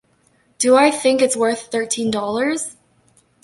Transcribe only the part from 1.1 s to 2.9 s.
it's worth thirteen dollars?